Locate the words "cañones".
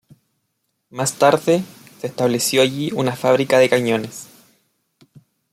3.69-4.25